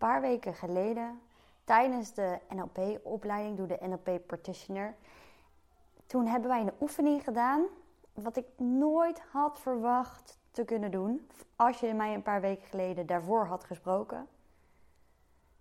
[0.00, 1.20] paar weken geleden
[1.64, 4.94] tijdens de NLP-opleiding, doe de NLP Practitioner.
[6.06, 7.62] Toen hebben wij een oefening gedaan,
[8.14, 11.28] wat ik nooit had verwacht te kunnen doen.
[11.56, 14.26] Als je mij een paar weken geleden daarvoor had gesproken.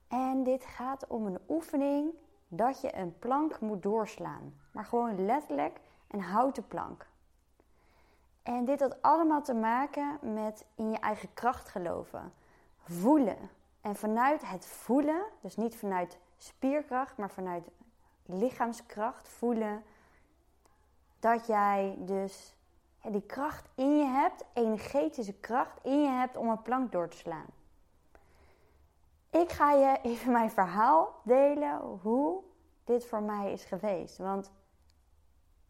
[0.08, 2.14] En dit gaat om een oefening
[2.48, 4.54] dat je een plank moet doorslaan.
[4.72, 7.08] Maar gewoon letterlijk een houten plank.
[8.44, 12.34] En dit had allemaal te maken met in je eigen kracht geloven.
[12.78, 13.58] Voelen.
[13.82, 17.70] En vanuit het voelen, dus niet vanuit spierkracht, maar vanuit
[18.26, 19.84] lichaamskracht voelen,
[21.20, 22.56] dat jij dus
[23.04, 27.18] die kracht in je hebt, energetische kracht in je hebt om een plank door te
[27.18, 27.46] slaan.
[29.30, 32.44] Ik ga je even mijn verhaal delen hoe
[32.84, 34.18] dit voor mij is geweest.
[34.18, 34.52] Want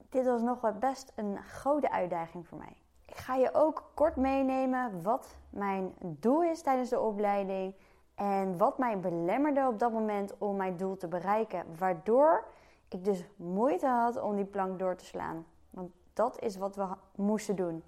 [0.09, 2.77] dit was nog wel best een grote uitdaging voor mij.
[3.05, 7.73] Ik ga je ook kort meenemen wat mijn doel is tijdens de opleiding.
[8.19, 11.65] En wat mij belemmerde op dat moment om mijn doel te bereiken.
[11.77, 12.44] Waardoor
[12.89, 15.45] ik dus moeite had om die plank door te slaan.
[15.69, 17.83] Want dat is wat we moesten doen.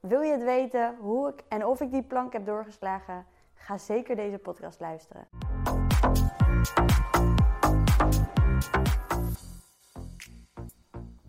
[0.00, 3.26] Wil je het weten hoe ik en of ik die plank heb doorgeslagen?
[3.54, 5.28] Ga zeker deze podcast luisteren.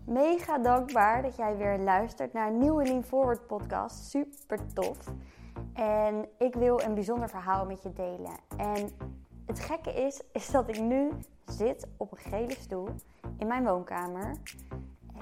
[0.04, 4.10] Mega dankbaar dat jij weer luistert naar een nieuwe Lean Forward podcast.
[4.10, 4.98] Super tof.
[5.74, 8.36] En ik wil een bijzonder verhaal met je delen.
[8.56, 8.90] En
[9.46, 11.10] het gekke is, is dat ik nu
[11.44, 12.88] zit op een gele stoel
[13.36, 14.36] in mijn woonkamer.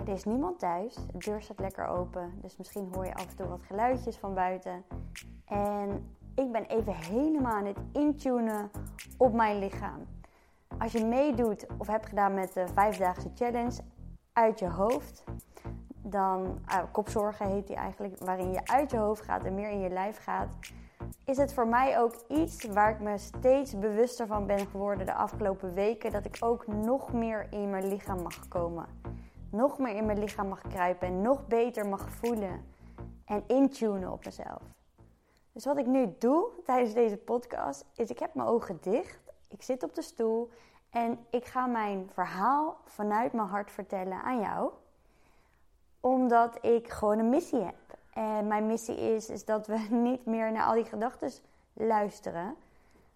[0.06, 0.94] Er is niemand thuis.
[0.94, 2.32] De deur staat lekker open.
[2.42, 4.84] Dus misschien hoor je af en toe wat geluidjes van buiten.
[5.44, 8.70] En ik ben even helemaal aan het intunen
[9.16, 10.06] op mijn lichaam.
[10.78, 13.80] Als je meedoet of hebt gedaan met de vijfdaagse challenge
[14.32, 15.24] uit je hoofd,
[16.02, 19.80] dan uh, kopzorgen heet die eigenlijk, waarin je uit je hoofd gaat en meer in
[19.80, 20.48] je lijf gaat,
[21.24, 25.14] is het voor mij ook iets waar ik me steeds bewuster van ben geworden de
[25.14, 28.86] afgelopen weken, dat ik ook nog meer in mijn lichaam mag komen.
[29.50, 32.64] Nog meer in mijn lichaam mag kruipen en nog beter mag voelen
[33.24, 34.62] en intunen op mezelf.
[35.52, 39.62] Dus wat ik nu doe tijdens deze podcast is ik heb mijn ogen dicht, ik
[39.62, 40.50] zit op de stoel
[40.90, 44.70] en ik ga mijn verhaal vanuit mijn hart vertellen aan jou.
[46.00, 47.74] Omdat ik gewoon een missie heb.
[48.14, 49.78] En mijn missie is, is dat we
[50.08, 51.30] niet meer naar al die gedachten
[51.72, 52.56] luisteren.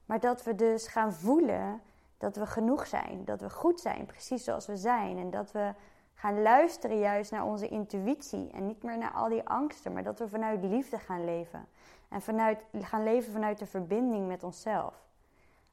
[0.07, 1.81] Maar dat we dus gaan voelen
[2.19, 3.25] dat we genoeg zijn.
[3.25, 5.19] Dat we goed zijn, precies zoals we zijn.
[5.19, 5.73] En dat we
[6.15, 8.51] gaan luisteren juist naar onze intuïtie.
[8.53, 9.93] En niet meer naar al die angsten.
[9.93, 11.67] Maar dat we vanuit liefde gaan leven.
[12.09, 14.95] En vanuit, gaan leven vanuit de verbinding met onszelf.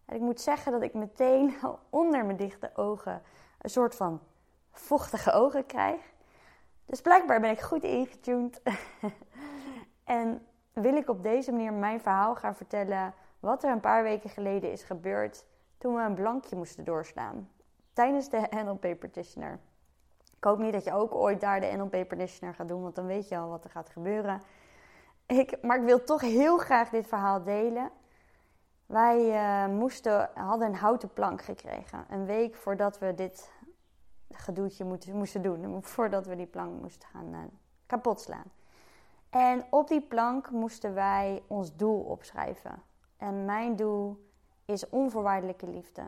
[0.06, 1.56] En ik moet zeggen dat ik meteen
[1.90, 3.22] onder mijn dichte ogen
[3.62, 4.20] een soort van
[4.72, 6.02] vochtige ogen krijg.
[6.92, 8.62] Dus blijkbaar ben ik goed ingetuned.
[10.04, 14.30] en wil ik op deze manier mijn verhaal gaan vertellen wat er een paar weken
[14.30, 15.46] geleden is gebeurd
[15.78, 17.50] toen we een blankje moesten doorslaan
[17.94, 19.60] tijdens de NLP Practitioner.
[20.38, 23.06] Ik hoop niet dat je ook ooit daar de NLP Practitioner gaat doen, want dan
[23.06, 24.42] weet je al wat er gaat gebeuren.
[25.26, 27.92] Ik, maar ik wil toch heel graag dit verhaal delen.
[28.86, 32.06] Wij uh, moesten, hadden een houten plank gekregen.
[32.10, 33.52] Een week voordat we dit
[34.34, 35.84] gedoetje moesten, moesten doen.
[35.84, 37.40] Voordat we die plank moesten gaan uh,
[37.86, 38.52] kapot slaan.
[39.30, 42.84] En op die plank moesten wij ons doel opschrijven.
[43.18, 44.30] En mijn doel
[44.66, 46.04] is onvoorwaardelijke liefde.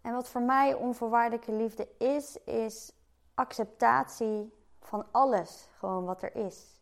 [0.00, 2.92] En wat voor mij onvoorwaardelijke liefde is, is
[3.34, 6.80] acceptatie van alles, gewoon wat er is.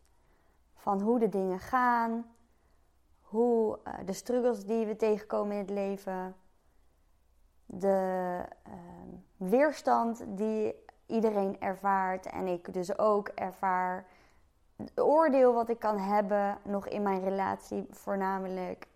[0.75, 2.35] Van hoe de dingen gaan,
[3.21, 6.35] hoe uh, de struggles die we tegenkomen in het leven,
[7.71, 8.73] de uh,
[9.37, 10.75] weerstand die
[11.05, 14.05] iedereen ervaart en ik dus ook ervaar,
[14.75, 18.87] het oordeel wat ik kan hebben nog in mijn relatie voornamelijk,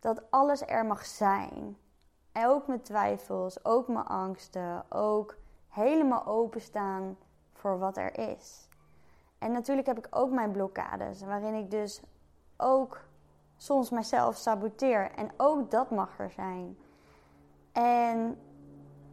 [0.00, 1.76] dat alles er mag zijn.
[2.32, 5.36] En ook mijn twijfels, ook mijn angsten, ook
[5.68, 7.16] helemaal openstaan
[7.52, 8.68] voor wat er is.
[9.38, 12.02] En natuurlijk heb ik ook mijn blokkades, waarin ik dus
[12.56, 13.00] ook
[13.56, 15.10] soms mezelf saboteer.
[15.10, 16.78] En ook dat mag er zijn.
[17.74, 18.36] En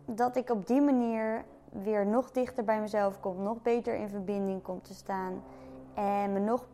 [0.06, 4.62] dat ik op die manier weer nog dichter bij mezelf kom, nog beter in verbinding
[4.62, 5.44] kom te staan.
[5.94, 6.66] En me nog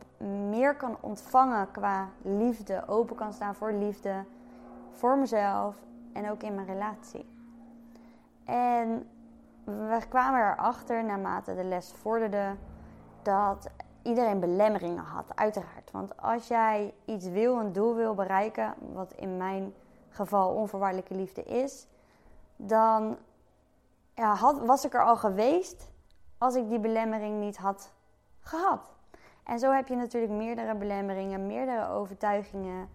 [0.49, 4.23] meer kan ontvangen qua liefde, open kan staan voor liefde,
[4.91, 5.75] voor mezelf
[6.13, 7.29] en ook in mijn relatie.
[8.45, 9.07] En
[9.63, 12.55] we kwamen erachter naarmate de les vorderde
[13.21, 13.69] dat
[14.01, 15.91] iedereen belemmeringen had, uiteraard.
[15.91, 19.73] Want als jij iets wil, een doel wil bereiken, wat in mijn
[20.17, 21.87] geval onvoorwaardelijke liefde is,
[22.55, 23.17] dan
[24.13, 25.91] ja, had, was ik er al geweest
[26.37, 27.93] als ik die belemmering niet had
[28.39, 28.91] gehad.
[29.43, 32.89] En zo heb je natuurlijk meerdere belemmeringen, meerdere overtuigingen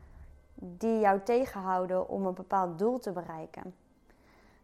[0.55, 3.75] die jou tegenhouden om een bepaald doel te bereiken.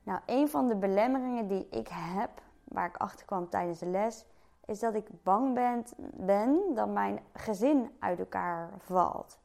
[0.03, 2.31] Nou, een van de belemmeringen die ik heb,
[2.65, 4.25] waar ik achter kwam tijdens de les,
[4.67, 5.85] is dat ik bang ben,
[6.15, 9.39] ben dat mijn gezin uit elkaar valt.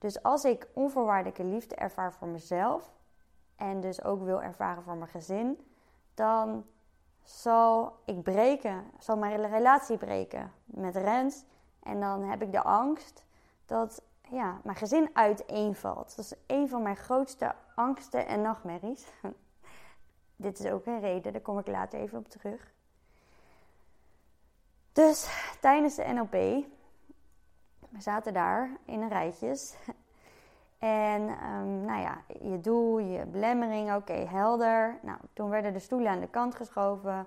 [0.00, 2.92] Dus als ik onvoorwaardelijke liefde ervaar voor mezelf
[3.56, 5.66] en dus ook wil ervaren voor mijn gezin,
[6.14, 6.64] dan
[7.22, 11.44] zal ik breken, zal mijn relatie breken met Rens.
[11.82, 13.24] En dan heb ik de angst
[13.66, 16.16] dat ja, mijn gezin uiteenvalt.
[16.16, 19.06] Dat is een van mijn grootste angsten en nachtmerries.
[20.36, 22.72] Dit is ook een reden, daar kom ik later even op terug.
[24.92, 25.28] Dus
[25.60, 26.66] tijdens de NLP,
[27.90, 29.76] we zaten daar in een rijtjes.
[30.78, 34.98] En um, nou ja, je doel, je belemmering, oké, helder.
[35.02, 37.26] Nou, toen werden de stoelen aan de kant geschoven.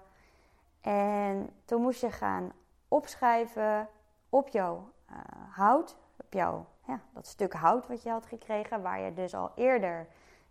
[0.82, 2.52] En toen moest je gaan
[2.88, 3.88] opschrijven
[4.30, 5.18] op jouw uh,
[5.50, 9.52] hout, op jouw, ja, dat stuk hout wat je had gekregen, waar je dus al
[9.56, 10.08] eerder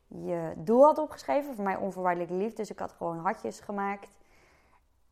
[0.06, 1.54] je doel had opgeschreven.
[1.54, 4.18] Voor mij onvoorwaardelijke liefde, dus ik had gewoon hartjes gemaakt.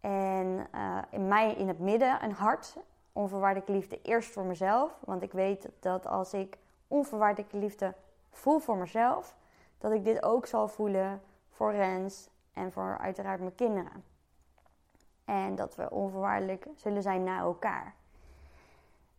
[0.01, 2.77] En uh, in mij in het midden een hart,
[3.13, 4.99] onvoorwaardelijke liefde eerst voor mezelf.
[5.05, 6.59] Want ik weet dat als ik
[6.89, 7.95] onvoorwaardelijke liefde
[8.31, 9.37] voel voor mezelf,
[9.79, 14.05] dat ik dit ook zal voelen voor Rens en voor uiteraard mijn kinderen.
[15.25, 17.95] En dat we onvoorwaardelijk zullen zijn naar elkaar.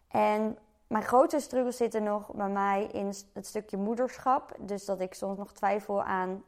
[0.07, 4.55] En mijn grootste struggles zitten nog bij mij in het stukje moederschap.
[4.59, 6.43] Dus dat ik soms nog twijfel aan,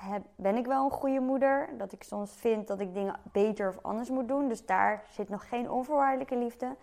[0.00, 1.68] heb, ben ik wel een goede moeder?
[1.76, 4.48] Dat ik soms vind dat ik dingen beter of anders moet doen.
[4.48, 6.76] Dus daar zit nog geen onvoorwaardelijke liefde.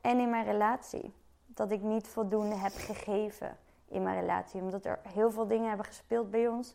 [0.00, 1.14] En in mijn relatie.
[1.46, 3.56] Dat ik niet voldoende heb gegeven
[3.88, 4.60] in mijn relatie.
[4.60, 6.74] Omdat er heel veel dingen hebben gespeeld bij ons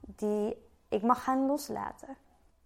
[0.00, 0.56] die
[0.88, 2.16] ik mag gaan loslaten.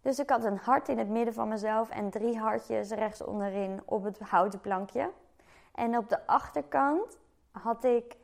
[0.03, 3.81] Dus ik had een hart in het midden van mezelf en drie hartjes rechts onderin
[3.85, 5.11] op het houten plankje.
[5.75, 7.19] En op de achterkant
[7.51, 8.17] had ik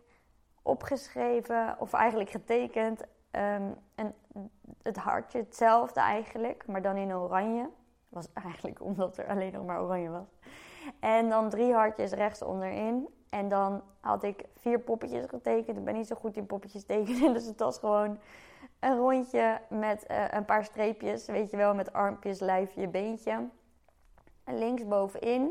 [0.63, 3.03] opgeschreven, of eigenlijk getekend,
[3.37, 4.15] um, een,
[4.83, 7.69] het hartje hetzelfde eigenlijk, maar dan in oranje.
[8.09, 10.39] Was eigenlijk omdat er alleen nog maar oranje was.
[11.01, 13.09] En dan drie hartjes rechts onderin.
[13.31, 15.77] En dan had ik vier poppetjes getekend.
[15.77, 18.19] Ik ben niet zo goed in poppetjes tekenen, dus het was gewoon
[18.81, 23.49] een rondje met uh, een paar streepjes, weet je wel, met armpjes, lijfje, beentje.
[24.45, 25.51] En links bovenin,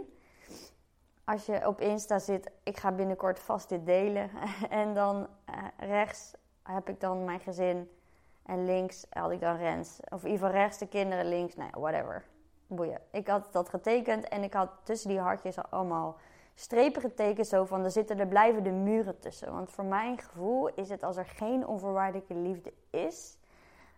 [1.23, 4.29] als je op Insta zit, ik ga binnenkort vast dit delen.
[4.69, 6.33] en dan uh, rechts
[6.63, 7.89] heb ik dan mijn gezin.
[8.45, 9.99] En links had ik dan Rens.
[10.09, 12.25] Of in ieder rechts de kinderen, links, nou whatever.
[12.67, 12.99] Boeien.
[13.11, 16.15] Ik had dat getekend en ik had tussen die hartjes allemaal
[16.55, 17.47] strepen getekend.
[17.47, 19.53] Zo van, er zitten er blijven de muren tussen.
[19.53, 23.37] Want voor mijn gevoel is het als er geen onvoorwaardelijke liefde is,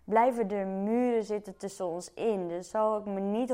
[0.04, 2.48] blijven er muren zitten tussen ons in.
[2.48, 3.54] Dus zal ik me niet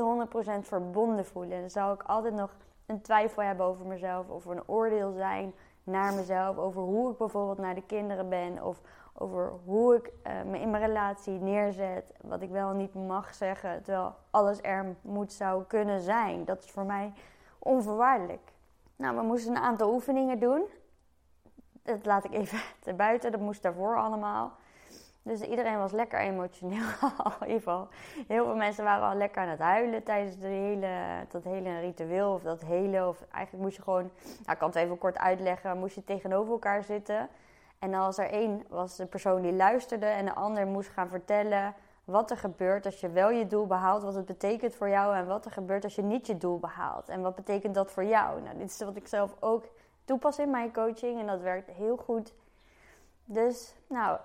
[0.60, 1.52] verbonden voelen.
[1.52, 2.56] En dan zal ik altijd nog
[2.86, 5.54] een twijfel hebben over mezelf, of een oordeel zijn
[5.84, 8.80] naar mezelf, over hoe ik bijvoorbeeld naar de kinderen ben, of
[9.14, 13.82] over hoe ik uh, me in mijn relatie neerzet, wat ik wel niet mag zeggen,
[13.82, 16.44] terwijl alles er moet zou kunnen zijn.
[16.44, 17.12] Dat is voor mij
[17.58, 18.52] onvoorwaardelijk.
[18.96, 20.62] Nou, we moesten een aantal oefeningen doen.
[21.82, 24.52] Dat laat ik even te buiten, dat moest daarvoor allemaal.
[25.24, 26.78] Dus iedereen was lekker emotioneel.
[27.40, 27.88] in ieder geval,
[28.26, 30.90] heel veel mensen waren al lekker aan het huilen tijdens de hele,
[31.28, 32.32] dat hele ritueel.
[32.32, 35.78] Of dat hele, of eigenlijk moest je gewoon, nou, ik kan het even kort uitleggen,
[35.78, 37.28] moest je tegenover elkaar zitten.
[37.82, 41.74] En als er één was de persoon die luisterde en de ander moest gaan vertellen
[42.04, 45.26] wat er gebeurt als je wel je doel behaalt, wat het betekent voor jou en
[45.26, 47.08] wat er gebeurt als je niet je doel behaalt.
[47.08, 48.40] En wat betekent dat voor jou?
[48.42, 49.64] Nou, dit is wat ik zelf ook
[50.04, 52.34] toepas in mijn coaching en dat werkt heel goed.
[53.24, 54.18] Dus, nou,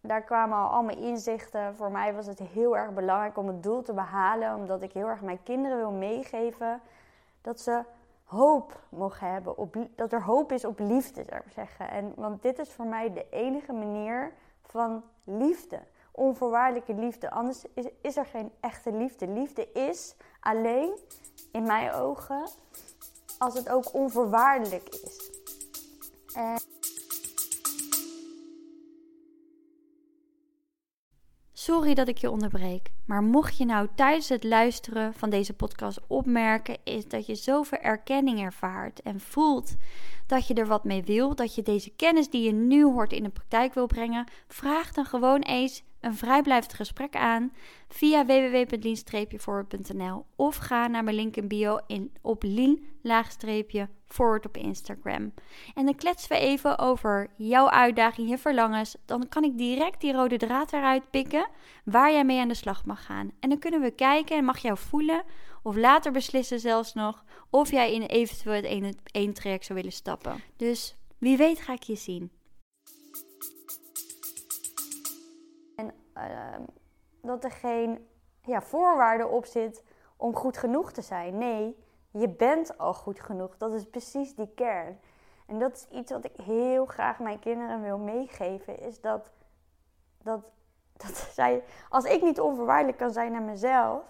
[0.00, 1.74] daar kwamen al allemaal inzichten.
[1.74, 5.08] Voor mij was het heel erg belangrijk om het doel te behalen, omdat ik heel
[5.08, 6.80] erg mijn kinderen wil meegeven
[7.40, 7.82] dat ze
[8.28, 11.90] hoop mogen hebben, op, dat er hoop is op liefde, zou ik zeggen.
[11.90, 14.32] En, want dit is voor mij de enige manier
[14.62, 15.80] van liefde.
[16.12, 17.30] Onvoorwaardelijke liefde.
[17.30, 19.28] Anders is, is er geen echte liefde.
[19.28, 20.98] Liefde is alleen,
[21.52, 22.48] in mijn ogen,
[23.38, 25.30] als het ook onvoorwaardelijk is.
[26.34, 26.60] En
[31.68, 32.90] Sorry dat ik je onderbreek.
[33.04, 37.78] Maar mocht je nou tijdens het luisteren van deze podcast opmerken, is dat je zoveel
[37.78, 39.76] erkenning ervaart en voelt
[40.26, 43.22] dat je er wat mee wil, dat je deze kennis die je nu hoort in
[43.22, 47.52] de praktijk wil brengen, vraag dan gewoon eens een vrijblijvend gesprek aan
[47.88, 52.42] via www.lien-forward.nl of ga naar mijn link in bio in, op
[54.08, 55.32] lien-forward op Instagram.
[55.74, 58.96] En dan kletsen we even over jouw uitdaging, je verlangens.
[59.04, 61.48] Dan kan ik direct die rode draad eruit pikken
[61.84, 63.32] waar jij mee aan de slag mag gaan.
[63.40, 65.22] En dan kunnen we kijken en mag jou voelen
[65.62, 70.42] of later beslissen zelfs nog of jij in eventueel het één traject zou willen stappen.
[70.56, 72.30] Dus wie weet ga ik je zien.
[75.76, 76.62] En ehm,
[77.22, 77.98] dat er geen
[78.42, 79.84] ja, voorwaarde op zit
[80.16, 81.38] om goed genoeg te zijn.
[81.38, 81.76] Nee,
[82.10, 83.56] je bent al goed genoeg.
[83.56, 85.00] Dat is precies die kern.
[85.46, 88.80] En dat is iets wat ik heel graag mijn kinderen wil meegeven.
[88.80, 89.30] Is dat,
[90.22, 90.40] dat,
[91.06, 94.02] dat zij, als ik niet onvoorwaardelijk kan zijn naar mezelf,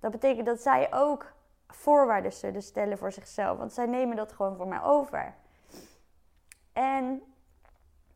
[0.00, 1.32] dat betekent dat zij ook
[1.66, 3.58] voorwaarden zullen stellen voor zichzelf.
[3.58, 5.34] Want zij nemen dat gewoon voor mij over.
[6.72, 7.22] En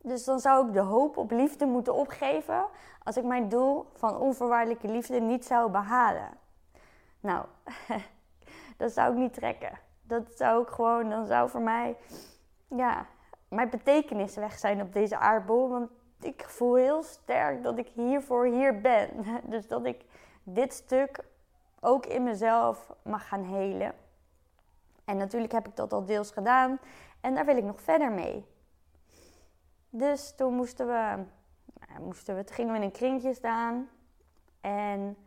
[0.01, 2.65] dus dan zou ik de hoop op liefde moeten opgeven
[3.03, 6.29] als ik mijn doel van onvoorwaardelijke liefde niet zou behalen.
[7.19, 7.45] Nou,
[8.77, 9.79] dat zou ik niet trekken.
[10.01, 11.97] Dat zou ik gewoon, dan zou voor mij,
[12.67, 13.05] ja,
[13.49, 15.69] mijn betekenis weg zijn op deze aardbol.
[15.69, 19.09] Want ik voel heel sterk dat ik hiervoor hier ben.
[19.51, 20.05] Dus dat ik
[20.43, 21.23] dit stuk
[21.79, 23.93] ook in mezelf mag gaan helen.
[25.05, 26.79] En natuurlijk heb ik dat al deels gedaan
[27.21, 28.45] en daar wil ik nog verder mee.
[29.89, 31.23] Dus toen moesten we,
[31.87, 33.89] nou, moesten we, toen gingen we in een kringje staan.
[34.61, 35.17] En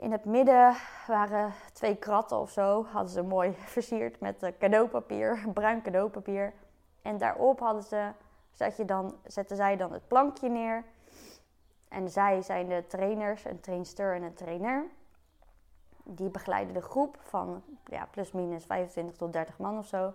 [0.00, 0.76] in het midden
[1.06, 2.84] waren twee kratten of zo.
[2.84, 6.52] Hadden ze mooi versierd met cadeaupapier, bruin cadeaupapier.
[7.02, 8.10] En daarop hadden ze,
[8.50, 10.84] zet je dan, zetten zij dan het plankje neer.
[11.88, 14.84] En zij zijn de trainers, een trainster en een trainer.
[16.04, 20.12] Die begeleiden de groep van ja, plus minus 25 tot 30 man of zo.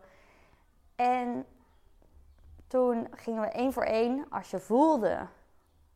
[0.95, 1.45] En
[2.67, 5.27] toen gingen we één voor één, als je voelde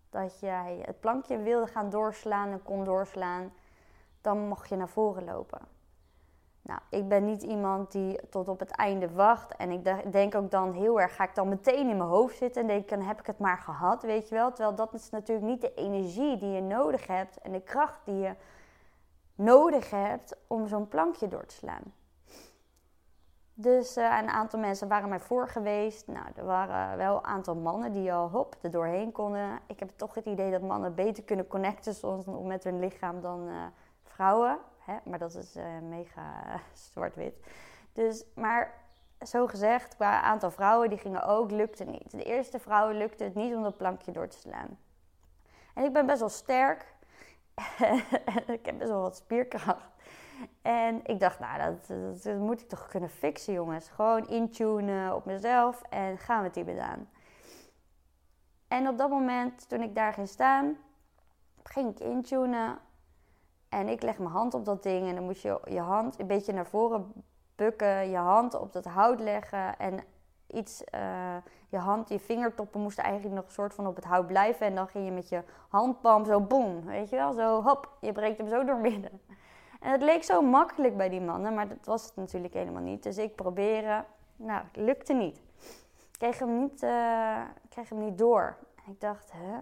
[0.09, 3.51] dat jij het plankje wilde gaan doorslaan en kon doorslaan,
[4.21, 5.59] dan mocht je naar voren lopen.
[6.61, 9.55] Nou, ik ben niet iemand die tot op het einde wacht.
[9.55, 12.61] En ik denk ook dan heel erg, ga ik dan meteen in mijn hoofd zitten
[12.61, 14.51] en denk dan heb ik het maar gehad, weet je wel.
[14.51, 18.15] Terwijl dat is natuurlijk niet de energie die je nodig hebt en de kracht die
[18.15, 18.35] je
[19.35, 21.93] nodig hebt om zo'n plankje door te slaan.
[23.53, 26.07] Dus uh, een aantal mensen waren mij voor geweest.
[26.07, 29.59] Nou, er waren wel een aantal mannen die al hop er doorheen konden.
[29.67, 33.47] Ik heb toch het idee dat mannen beter kunnen connecten soms met hun lichaam dan
[33.47, 33.55] uh,
[34.19, 34.59] vrouwen.
[34.77, 34.97] Hè?
[35.03, 36.43] Maar dat is uh, mega
[36.91, 37.35] zwart-wit.
[37.93, 38.73] Dus, maar
[39.27, 42.11] zo gezegd, qua aantal vrouwen die gingen ook, lukte niet.
[42.11, 44.77] De eerste vrouw lukte het niet om dat plankje door te slaan.
[45.73, 46.93] En ik ben best wel sterk.
[48.57, 49.91] ik heb best wel wat spierkracht.
[50.61, 51.87] En ik dacht, nou, dat,
[52.23, 53.89] dat, moet ik toch kunnen fixen, jongens.
[53.89, 57.09] Gewoon intunen op mezelf en gaan we het hierbij aan.
[58.67, 60.77] En op dat moment, toen ik daar ging staan,
[61.63, 62.79] ging ik intunen.
[63.69, 66.27] En ik leg mijn hand op dat ding en dan moet je je hand een
[66.27, 67.13] beetje naar voren
[67.55, 69.99] bukken, je hand op dat hout leggen en
[70.47, 71.35] iets, uh,
[71.69, 74.65] je hand, je vingertoppen moesten eigenlijk nog een soort van op het hout blijven.
[74.65, 78.11] En dan ging je met je handpalm zo boem, weet je wel, zo hop, je
[78.11, 79.21] breekt hem zo door midden.
[79.79, 83.03] En het leek zo makkelijk bij die mannen, maar dat was het natuurlijk helemaal niet.
[83.03, 84.03] Dus ik probeerde,
[84.35, 85.37] nou, het lukte niet.
[86.11, 88.57] Ik kreeg hem niet, uh, kreeg hem niet door.
[88.85, 89.57] En ik dacht, hè,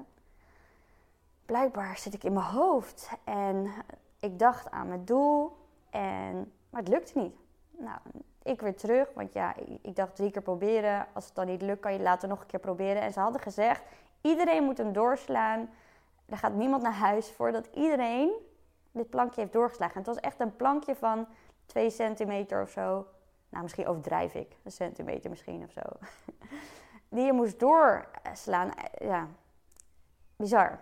[1.47, 3.09] blijkbaar zit ik in mijn hoofd.
[3.23, 3.71] En
[4.19, 5.57] ik dacht aan mijn doel,
[5.89, 7.35] en, maar het lukte niet.
[7.77, 7.99] Nou,
[8.43, 11.07] ik weer terug, want ja, ik dacht drie keer proberen.
[11.13, 13.01] Als het dan niet lukt, kan je later nog een keer proberen.
[13.01, 13.83] En ze hadden gezegd,
[14.21, 15.69] iedereen moet hem doorslaan.
[16.25, 18.31] Er gaat niemand naar huis voordat iedereen
[18.97, 19.97] dit plankje heeft doorgeslagen.
[19.97, 21.27] het was echt een plankje van
[21.65, 23.07] 2 centimeter of zo.
[23.49, 24.57] Nou, misschien overdrijf ik.
[24.63, 25.81] Een centimeter misschien of zo.
[27.15, 28.71] Die je moest doorslaan.
[28.97, 29.27] Ja,
[30.35, 30.79] bizar.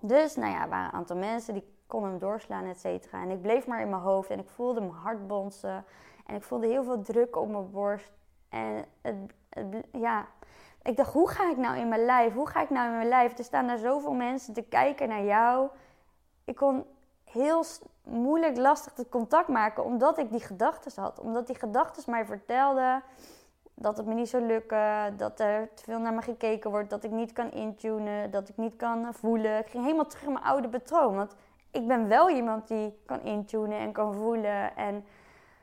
[0.00, 3.22] Dus, nou ja, er waren een aantal mensen die konden hem doorslaan, et cetera.
[3.22, 5.84] En ik bleef maar in mijn hoofd en ik voelde mijn hart bonzen.
[6.26, 8.12] En ik voelde heel veel druk op mijn borst.
[8.48, 9.16] En het,
[9.92, 10.26] ja,
[10.82, 12.34] ik dacht, hoe ga ik nou in mijn lijf?
[12.34, 13.38] Hoe ga ik nou in mijn lijf?
[13.38, 15.68] Er staan daar zoveel mensen te kijken naar jou.
[16.44, 16.84] Ik kon
[17.24, 17.64] heel
[18.04, 21.20] moeilijk, lastig het contact maken, omdat ik die gedachten had.
[21.20, 23.02] Omdat die gedachten mij vertelden
[23.80, 27.04] dat het me niet zou lukken, dat er te veel naar me gekeken wordt, dat
[27.04, 29.58] ik niet kan intunen, dat ik niet kan voelen.
[29.58, 31.16] Ik ging helemaal terug in mijn oude patroon.
[31.16, 31.34] Want
[31.70, 35.04] ik ben wel iemand die kan intunen en kan voelen en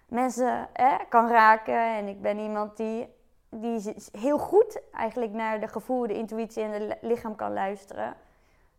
[0.07, 0.67] mensen
[1.10, 1.95] kan raken.
[1.95, 3.07] En ik ben iemand die,
[3.50, 8.13] die heel goed eigenlijk naar de gevoel, de intuïtie en het lichaam kan luisteren.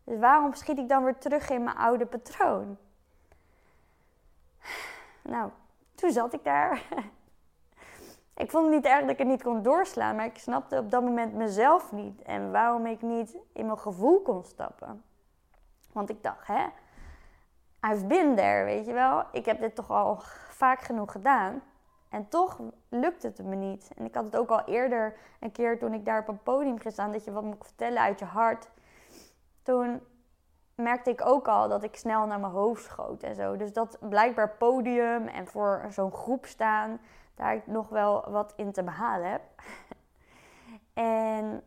[0.03, 2.77] Dus waarom schiet ik dan weer terug in mijn oude patroon?
[5.21, 5.51] Nou,
[5.95, 6.81] toen zat ik daar.
[8.37, 10.91] ik vond het niet erg dat ik het niet kon doorslaan, maar ik snapte op
[10.91, 15.03] dat moment mezelf niet en waarom ik niet in mijn gevoel kon stappen.
[15.91, 16.65] Want ik dacht, hè,
[17.91, 19.23] I've been there, weet je wel.
[19.31, 21.61] Ik heb dit toch al vaak genoeg gedaan.
[22.09, 23.91] En toch lukt het me niet.
[23.95, 26.79] En ik had het ook al eerder een keer toen ik daar op een podium
[26.79, 28.69] gestaan, dat je wat moet vertellen uit je hart
[29.67, 30.01] toen
[30.75, 33.57] merkte ik ook al dat ik snel naar mijn hoofd schoot en zo.
[33.57, 36.99] Dus dat blijkbaar podium en voor zo'n groep staan,
[37.37, 39.41] daar nog wel wat in te behalen heb.
[40.93, 41.63] en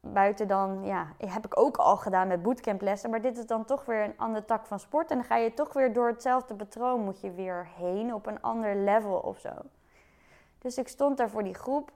[0.00, 3.10] buiten dan, ja, heb ik ook al gedaan met bootcamplessen.
[3.10, 5.10] Maar dit is dan toch weer een andere tak van sport.
[5.10, 8.42] En dan ga je toch weer door hetzelfde patroon moet je weer heen op een
[8.42, 9.50] ander level of zo.
[10.58, 11.92] Dus ik stond daar voor die groep.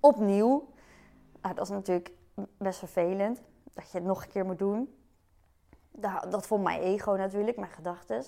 [0.00, 0.68] Opnieuw.
[1.42, 2.10] Nou, dat is natuurlijk
[2.58, 3.42] best vervelend.
[3.72, 4.94] Dat je het nog een keer moet doen.
[5.90, 8.24] Dat, dat vond mijn ego natuurlijk, mijn gedachten.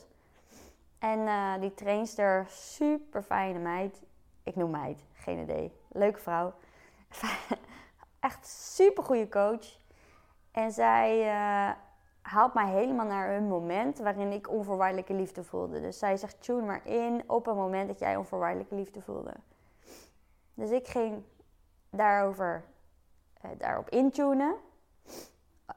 [1.01, 4.03] En uh, die trainster, super fijne meid.
[4.43, 5.73] Ik noem meid, geen idee.
[5.89, 6.53] Leuke vrouw.
[8.21, 9.79] Echt super goede coach.
[10.51, 11.71] En zij uh,
[12.21, 15.81] haalt mij helemaal naar een moment waarin ik onvoorwaardelijke liefde voelde.
[15.81, 19.33] Dus zij zegt: tune maar in op een moment dat jij onvoorwaardelijke liefde voelde.
[20.55, 21.23] Dus ik ging
[21.91, 22.65] daarover,
[23.45, 24.55] uh, daarop intunen.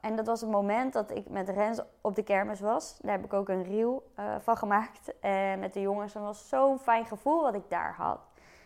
[0.01, 2.97] En dat was het moment dat ik met Rens op de kermis was.
[3.01, 5.19] Daar heb ik ook een reel uh, van gemaakt.
[5.19, 6.13] En met de jongens.
[6.13, 8.19] Dat was zo'n fijn gevoel wat ik daar had.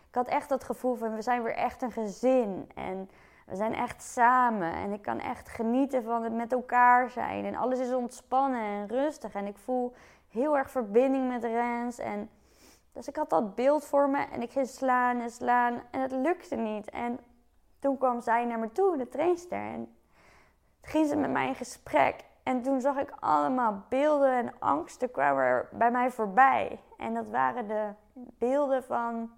[0.10, 2.70] Ik had echt dat gevoel van we zijn weer echt een gezin.
[2.76, 3.10] En
[3.46, 4.74] we zijn echt samen.
[4.74, 7.46] En ik kan echt genieten van het met elkaar zijn.
[7.46, 9.34] En alles is ontspannen en rustig.
[9.34, 9.94] En ik voel
[10.28, 11.98] heel erg verbinding met Rens.
[11.98, 12.30] En
[12.92, 14.26] dus ik had dat beeld voor me.
[14.32, 15.82] En ik ging slaan en slaan.
[15.92, 16.90] En het lukte niet.
[16.90, 17.20] En
[17.80, 19.58] toen kwam zij naar me toe, de trainster.
[19.58, 19.97] En
[20.88, 22.26] ging ze met mij in gesprek.
[22.44, 26.80] En toen zag ik allemaal beelden en angsten kwamen bij mij voorbij.
[26.98, 29.32] En dat waren de beelden van,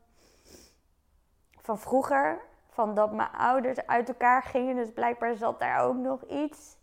[1.61, 2.47] van vroeger.
[2.69, 4.75] Van dat mijn ouders uit elkaar gingen.
[4.75, 6.77] Dus blijkbaar zat daar ook nog iets.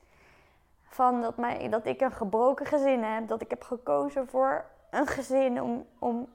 [0.83, 3.29] Van dat, mij, dat ik een gebroken gezin heb.
[3.29, 6.29] Dat ik heb gekozen voor een gezin om, om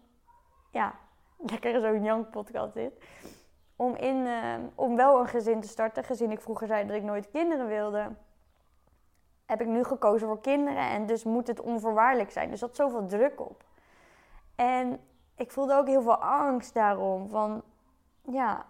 [0.71, 0.93] ja,
[1.37, 2.93] lekker zo'n young podcast dit.
[3.81, 6.03] Om, in, uh, om wel een gezin te starten.
[6.03, 8.07] Gezien ik vroeger zei dat ik nooit kinderen wilde.
[9.45, 10.89] Heb ik nu gekozen voor kinderen.
[10.89, 12.49] En dus moet het onvoorwaardelijk zijn.
[12.49, 13.63] Dus dat zoveel druk op.
[14.55, 14.99] En
[15.35, 17.29] ik voelde ook heel veel angst daarom.
[17.29, 17.63] Van
[18.21, 18.65] ja,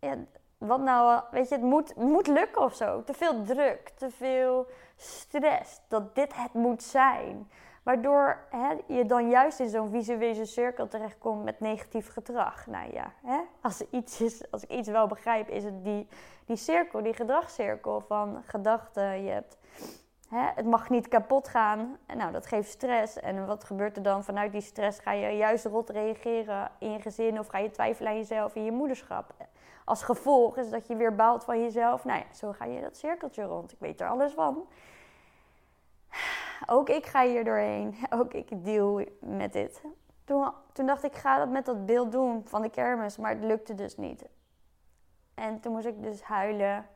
[0.00, 0.16] ja
[0.58, 3.02] wat nou, weet je, het moet, moet lukken of zo.
[3.04, 4.66] Te veel druk, te veel
[4.96, 5.80] stress.
[5.88, 7.50] Dat dit het moet zijn.
[7.84, 12.66] Waardoor hè, je dan juist in zo'n visuele cirkel terechtkomt met negatief gedrag.
[12.66, 16.08] Nou ja, hè, als, iets is, als ik iets wel begrijp, is het die,
[16.44, 19.24] die cirkel, die gedragscirkel van gedachten.
[19.24, 19.58] Je hebt,
[20.28, 21.98] hè, het mag niet kapot gaan.
[22.06, 23.20] En nou, dat geeft stress.
[23.20, 24.24] En wat gebeurt er dan?
[24.24, 28.10] Vanuit die stress ga je juist rot reageren in je gezin of ga je twijfelen
[28.10, 29.34] aan jezelf in je moederschap.
[29.84, 32.04] Als gevolg is dat je weer baalt van jezelf.
[32.04, 33.72] Nou ja, zo ga je dat cirkeltje rond.
[33.72, 34.66] Ik weet er alles van
[36.66, 37.96] ook ik ga hier doorheen.
[38.18, 39.82] Ook ik deal met dit.
[40.24, 43.16] Toen, toen dacht ik, ga dat met dat beeld doen van de kermis.
[43.16, 44.24] Maar het lukte dus niet.
[45.34, 46.86] En toen moest ik dus huilen.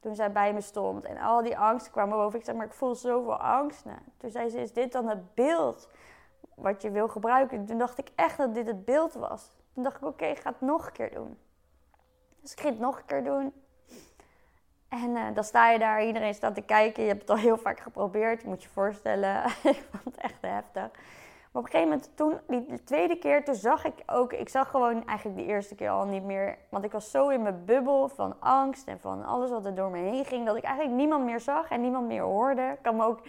[0.00, 1.04] Toen zij bij me stond.
[1.04, 2.38] En al die angst kwam boven.
[2.38, 3.84] Ik zeg, maar ik voel zoveel angst.
[3.84, 5.88] Nou, toen zei ze, is dit dan het beeld
[6.54, 7.66] wat je wil gebruiken?
[7.66, 9.56] Toen dacht ik echt dat dit het beeld was.
[9.74, 11.38] Toen dacht ik, oké, ik ga het nog een keer doen.
[12.40, 13.52] Dus ik ging het nog een keer doen.
[14.90, 17.02] En uh, dan sta je daar, iedereen staat te kijken.
[17.02, 19.44] Je hebt het al heel vaak geprobeerd, moet je voorstellen.
[19.74, 20.90] ik vond het echt heftig.
[21.52, 24.32] Maar op een gegeven moment, toen, die tweede keer, toen zag ik ook...
[24.32, 26.58] Ik zag gewoon eigenlijk de eerste keer al niet meer...
[26.68, 29.90] Want ik was zo in mijn bubbel van angst en van alles wat er door
[29.90, 30.46] me heen ging...
[30.46, 32.62] dat ik eigenlijk niemand meer zag en niemand meer hoorde.
[32.62, 33.20] Ik kan ook...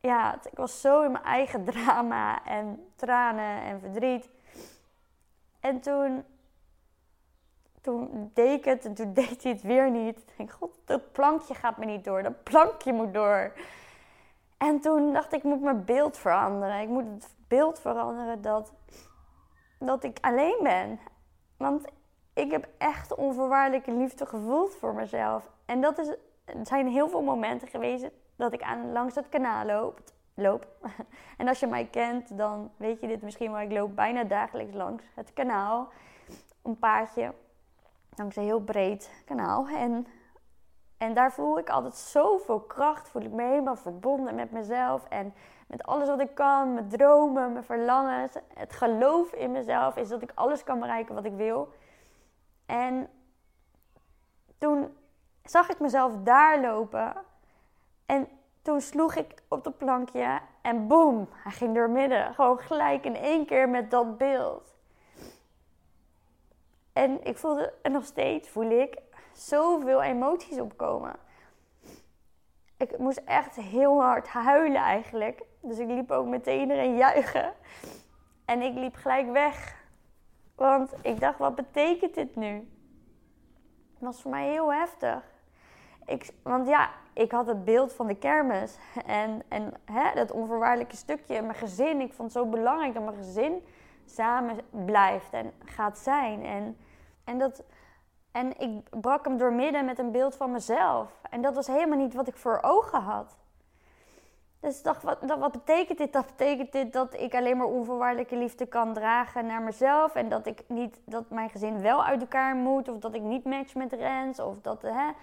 [0.00, 4.30] Ja, ik was zo in mijn eigen drama en tranen en verdriet.
[5.60, 6.24] En toen
[7.84, 10.18] toen deed ik het en toen deed hij het weer niet.
[10.18, 12.22] Ik denk, god, dat plankje gaat me niet door.
[12.22, 13.52] Dat plankje moet door.
[14.58, 16.80] En toen dacht ik, ik moet mijn beeld veranderen.
[16.80, 18.72] Ik moet het beeld veranderen dat,
[19.78, 20.98] dat ik alleen ben.
[21.56, 21.84] Want
[22.34, 25.50] ik heb echt onvoorwaardelijke liefde gevoeld voor mezelf.
[25.66, 26.08] En dat is,
[26.44, 30.00] er zijn heel veel momenten geweest dat ik aan, langs dat kanaal loop.
[30.34, 30.66] loop.
[31.38, 33.60] En als je mij kent, dan weet je dit misschien wel.
[33.60, 35.88] Ik loop bijna dagelijks langs het kanaal.
[36.62, 37.32] Een paardje
[38.18, 39.66] langs een heel breed kanaal.
[39.68, 40.06] En,
[40.98, 43.08] en daar voel ik altijd zoveel kracht.
[43.08, 45.04] Voel ik me helemaal verbonden met mezelf.
[45.08, 45.34] En
[45.66, 46.74] met alles wat ik kan.
[46.74, 48.32] Mijn dromen, mijn verlangens.
[48.54, 51.72] Het geloof in mezelf is dat ik alles kan bereiken wat ik wil.
[52.66, 53.08] En
[54.58, 54.96] toen
[55.44, 57.14] zag ik mezelf daar lopen.
[58.06, 58.28] En
[58.62, 62.34] toen sloeg ik op dat plankje en boem, hij ging door midden.
[62.34, 64.73] Gewoon gelijk in één keer met dat beeld.
[66.94, 68.98] En ik voelde, en nog steeds voel ik,
[69.32, 71.16] zoveel emoties opkomen.
[72.76, 75.42] Ik moest echt heel hard huilen eigenlijk.
[75.60, 77.52] Dus ik liep ook meteen iedereen juichen.
[78.44, 79.84] En ik liep gelijk weg.
[80.54, 82.52] Want ik dacht, wat betekent dit nu?
[83.94, 85.22] Het was voor mij heel heftig.
[86.06, 88.78] Ik, want ja, ik had het beeld van de kermis.
[89.06, 91.42] En, en hè, dat onvoorwaardelijke stukje.
[91.42, 92.00] Mijn gezin.
[92.00, 93.66] Ik vond het zo belangrijk dat mijn gezin
[94.04, 96.44] samen blijft en gaat zijn.
[96.44, 96.76] En,
[97.24, 97.62] en dat,
[98.32, 101.20] En ik brak hem doormidden met een beeld van mezelf.
[101.30, 103.36] En dat was helemaal niet wat ik voor ogen had.
[104.60, 106.12] Dus ik dacht, wat, wat betekent dit?
[106.12, 110.14] Dat betekent dit dat ik alleen maar onvoorwaardelijke liefde kan dragen naar mezelf.
[110.14, 112.88] En dat ik niet, dat mijn gezin wel uit elkaar moet.
[112.88, 114.40] Of dat ik niet match met Rens.
[114.40, 114.90] Of dat, hè.
[114.90, 115.14] Maar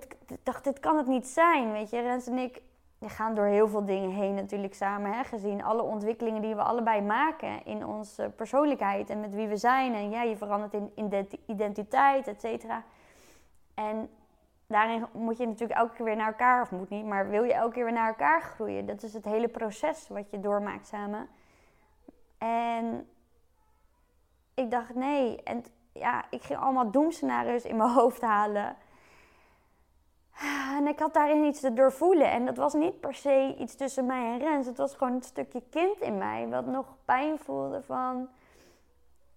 [0.00, 1.72] ik dacht, dit kan het niet zijn.
[1.72, 2.62] Weet je, Rens en ik
[3.02, 5.12] we gaan door heel veel dingen heen natuurlijk samen.
[5.12, 9.56] Hè, gezien alle ontwikkelingen die we allebei maken in onze persoonlijkheid en met wie we
[9.56, 9.94] zijn.
[9.94, 10.92] En ja, je verandert in
[11.46, 12.82] identiteit, et cetera.
[13.74, 14.10] En
[14.66, 17.54] daarin moet je natuurlijk elke keer weer naar elkaar, of moet niet, maar wil je
[17.54, 18.86] elke keer weer naar elkaar groeien.
[18.86, 21.28] Dat is het hele proces wat je doormaakt samen.
[22.38, 23.08] En
[24.54, 25.42] ik dacht nee.
[25.42, 28.76] En ja, ik ging allemaal doemscenario's in mijn hoofd halen.
[30.76, 32.30] En ik had daarin iets te doorvoelen.
[32.30, 34.66] En dat was niet per se iets tussen mij en Rens.
[34.66, 36.48] Het was gewoon een stukje kind in mij.
[36.48, 38.28] Wat nog pijn voelde van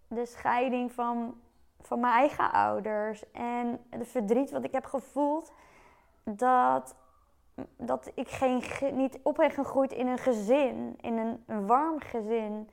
[0.07, 1.41] de scheiding van,
[1.81, 3.31] van mijn eigen ouders.
[3.31, 5.51] En de verdriet wat ik heb gevoeld.
[6.23, 6.95] Dat,
[7.77, 10.97] dat ik geen, niet op gegroeid in een gezin.
[11.01, 12.69] In een warm gezin.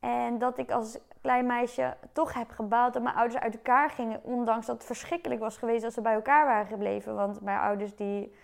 [0.00, 4.20] En dat ik als klein meisje toch heb gebouwd dat mijn ouders uit elkaar gingen.
[4.22, 7.14] Ondanks dat het verschrikkelijk was geweest als ze bij elkaar waren gebleven.
[7.14, 8.34] Want mijn ouders die...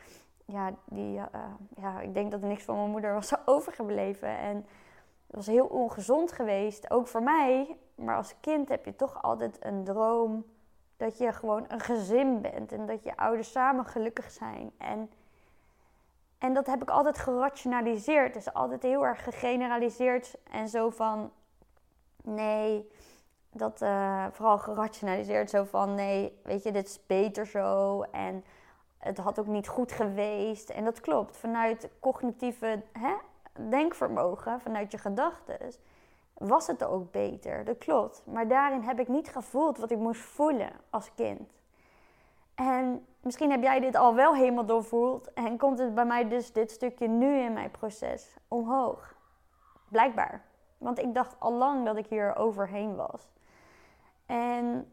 [0.45, 1.25] Ja, die, uh,
[1.77, 4.29] ja, ik denk dat er niks van mijn moeder was overgebleven.
[4.29, 4.57] En
[5.27, 7.77] het was heel ongezond geweest, ook voor mij.
[7.95, 10.45] Maar als kind heb je toch altijd een droom
[10.97, 12.73] dat je gewoon een gezin bent.
[12.73, 14.73] En dat je ouders samen gelukkig zijn.
[14.79, 15.11] En,
[16.39, 18.35] en dat heb ik altijd gerationaliseerd.
[18.35, 20.37] Dus altijd heel erg gegeneraliseerd.
[20.51, 21.31] En zo van,
[22.23, 22.91] nee,
[23.51, 25.51] dat uh, vooral gerationaliseerd.
[25.51, 28.03] Zo van, nee, weet je, dit is beter zo.
[28.03, 28.45] En
[28.99, 30.71] het had ook niet goed geweest.
[30.71, 31.37] En dat klopt.
[31.37, 33.15] Vanuit cognitieve hè,
[33.69, 35.59] denkvermogen, vanuit je gedachten,
[36.35, 37.65] was het ook beter.
[37.65, 38.23] Dat klopt.
[38.27, 41.53] Maar daarin heb ik niet gevoeld wat ik moest voelen als kind.
[42.55, 45.33] En misschien heb jij dit al wel helemaal doorvoeld.
[45.33, 49.15] En komt het bij mij dus dit stukje nu in mijn proces omhoog.
[49.89, 50.52] Blijkbaar.
[50.83, 53.29] Want ik dacht al lang dat ik hier overheen was.
[54.27, 54.93] En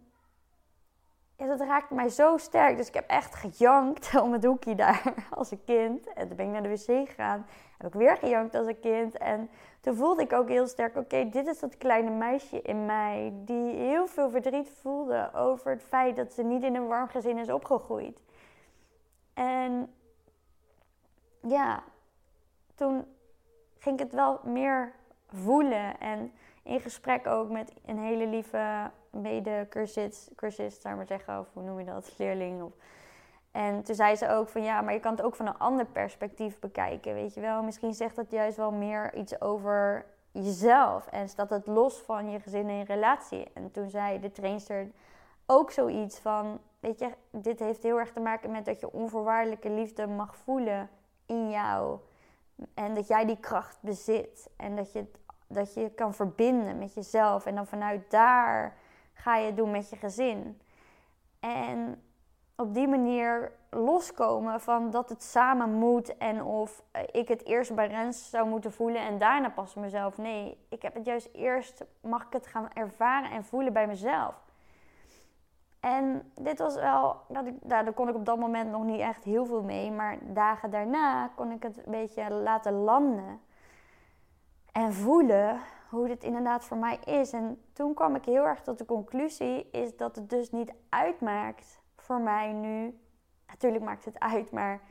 [1.35, 2.77] ja, dat raakte mij zo sterk.
[2.77, 6.13] Dus ik heb echt gejankt om het hoekje daar als een kind.
[6.13, 7.45] En toen ben ik naar de wc gegaan.
[7.77, 9.17] Heb ik weer gejankt als een kind.
[9.17, 9.49] En
[9.81, 13.33] toen voelde ik ook heel sterk: oké, dit is dat kleine meisje in mij.
[13.35, 17.37] Die heel veel verdriet voelde over het feit dat ze niet in een warm gezin
[17.37, 18.21] is opgegroeid.
[19.33, 19.93] En
[21.41, 21.83] ja,
[22.75, 23.05] toen
[23.77, 24.93] ging ik het wel meer
[25.33, 25.99] voelen.
[25.99, 26.31] En
[26.63, 31.85] in gesprek ook met een hele lieve mede-cursist, cursist, maar zeggen, of hoe noem je
[31.85, 32.61] dat, leerling.
[32.61, 32.71] Of...
[33.51, 35.85] En toen zei ze ook van ja, maar je kan het ook van een ander
[35.85, 37.63] perspectief bekijken, weet je wel.
[37.63, 42.39] Misschien zegt dat juist wel meer iets over jezelf en staat het los van je
[42.39, 43.47] gezin en relatie.
[43.53, 44.91] En toen zei de trainster
[45.45, 49.69] ook zoiets van, weet je, dit heeft heel erg te maken met dat je onvoorwaardelijke
[49.69, 50.89] liefde mag voelen
[51.25, 51.99] in jou.
[52.73, 54.49] En dat jij die kracht bezit.
[54.55, 55.05] En dat je,
[55.47, 57.45] dat je kan verbinden met jezelf.
[57.45, 58.77] En dan vanuit daar
[59.13, 60.61] ga je het doen met je gezin.
[61.39, 62.03] En
[62.55, 66.17] op die manier loskomen van dat het samen moet.
[66.17, 70.17] En of ik het eerst bij Rens zou moeten voelen en daarna pas mezelf.
[70.17, 74.48] Nee, ik heb het juist eerst, mag ik het gaan ervaren en voelen bij mezelf.
[75.79, 78.99] En dit was wel, dat ik, nou, daar kon ik op dat moment nog niet
[78.99, 79.91] echt heel veel mee.
[79.91, 83.41] Maar dagen daarna kon ik het een beetje laten landen.
[84.71, 87.33] En voelen hoe dit inderdaad voor mij is.
[87.33, 91.81] En toen kwam ik heel erg tot de conclusie, is dat het dus niet uitmaakt
[91.95, 92.99] voor mij nu.
[93.47, 94.81] Natuurlijk maakt het uit, maar,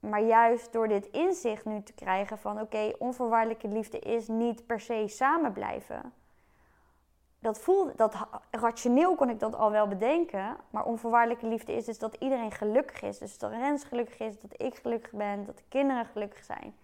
[0.00, 4.80] maar juist door dit inzicht nu te krijgen van oké, onvoorwaardelijke liefde is niet per
[4.80, 6.12] se samen blijven
[7.40, 8.14] dat voelde, dat
[8.50, 10.56] rationeel kon ik dat al wel bedenken.
[10.70, 13.18] Maar onvoorwaardelijke liefde is dus dat iedereen gelukkig is.
[13.18, 16.74] Dus dat Rens gelukkig is, dat ik gelukkig ben, dat de kinderen gelukkig zijn.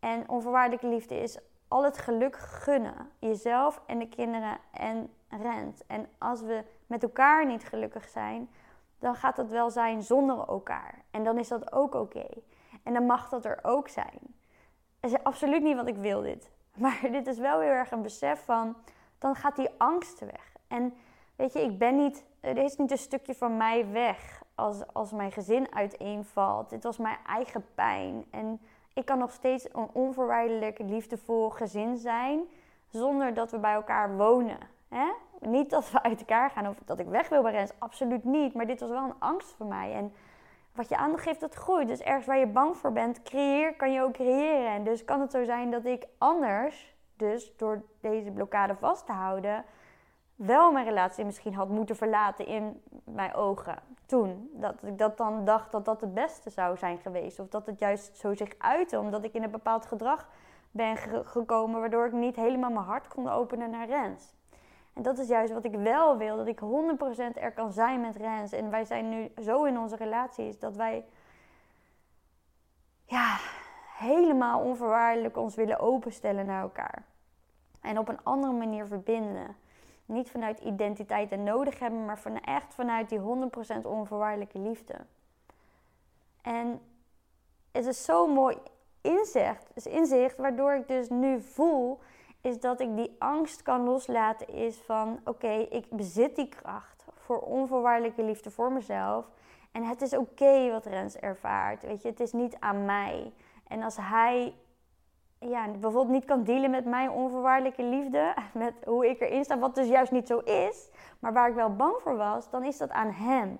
[0.00, 3.10] En onvoorwaardelijke liefde is al het geluk gunnen.
[3.18, 5.86] Jezelf en de kinderen en Rens.
[5.86, 8.50] En als we met elkaar niet gelukkig zijn,
[8.98, 11.04] dan gaat dat wel zijn zonder elkaar.
[11.10, 12.26] En dan is dat ook oké.
[12.82, 14.18] En dan mag dat er ook zijn.
[15.00, 16.50] Dat is absoluut niet wat ik wil dit.
[16.80, 18.76] Maar dit is wel heel erg een besef van
[19.20, 20.52] dan gaat die angst weg.
[20.68, 20.94] En
[21.36, 25.12] weet je, ik ben niet, er is niet een stukje van mij weg als, als
[25.12, 26.70] mijn gezin uiteenvalt.
[26.70, 28.24] Dit was mijn eigen pijn.
[28.30, 28.60] En
[28.94, 32.40] ik kan nog steeds een onvoorwaardelijk liefdevol gezin zijn
[32.88, 34.58] zonder dat we bij elkaar wonen.
[34.88, 35.12] Hè?
[35.40, 38.54] Niet dat we uit elkaar gaan of dat ik weg wil bij Rens, absoluut niet.
[38.54, 39.94] Maar dit was wel een angst voor mij.
[39.94, 40.12] En
[40.72, 41.88] wat je aandacht geeft, dat groeit.
[41.88, 44.70] Dus ergens waar je bang voor bent, creëer, kan je ook creëren.
[44.70, 49.12] En dus kan het zo zijn dat ik anders dus door deze blokkade vast te
[49.12, 49.64] houden,
[50.34, 53.78] wel mijn relatie misschien had moeten verlaten in mijn ogen.
[54.06, 54.50] Toen.
[54.52, 57.38] Dat ik dat dan dacht dat dat het beste zou zijn geweest.
[57.38, 58.98] Of dat het juist zo zich uitte.
[58.98, 60.28] Omdat ik in een bepaald gedrag
[60.70, 61.80] ben gekomen.
[61.80, 64.34] Waardoor ik niet helemaal mijn hart kon openen naar Rens.
[64.92, 66.36] En dat is juist wat ik wel wil.
[66.36, 66.64] Dat ik 100%
[67.34, 68.52] er kan zijn met Rens.
[68.52, 71.04] En wij zijn nu zo in onze relaties dat wij...
[73.04, 73.36] Ja,
[73.96, 77.09] helemaal onvoorwaardelijk ons willen openstellen naar elkaar.
[77.80, 79.56] En op een andere manier verbinden.
[80.04, 83.22] Niet vanuit identiteit en nodig hebben, maar van, echt vanuit die 100%
[83.82, 84.94] onvoorwaardelijke liefde.
[86.42, 86.80] En
[87.72, 88.56] het is zo mooi
[89.00, 92.00] inzicht, is inzicht waardoor ik dus nu voel,
[92.40, 97.40] is dat ik die angst kan loslaten is van oké, ik bezit die kracht voor
[97.40, 99.30] onvoorwaardelijke liefde voor mezelf.
[99.72, 101.82] En het is oké wat Rens ervaart.
[101.82, 103.32] Weet je, het is niet aan mij.
[103.66, 104.54] En als hij
[105.48, 109.74] ja, bijvoorbeeld niet kan dealen met mijn onvoorwaardelijke liefde, met hoe ik erin sta, wat
[109.74, 112.90] dus juist niet zo is, maar waar ik wel bang voor was, dan is dat
[112.90, 113.56] aan hem.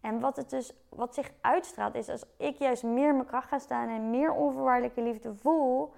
[0.00, 3.48] En wat, het dus, wat zich uitstraalt is, als ik juist meer in mijn kracht
[3.48, 5.92] ga staan en meer onvoorwaardelijke liefde voel,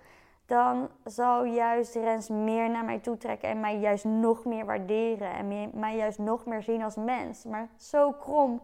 [0.47, 5.33] dan zal juist Rens meer naar mij toe trekken en mij juist nog meer waarderen
[5.33, 7.45] en mij juist nog meer zien als mens.
[7.45, 8.61] Maar zo krom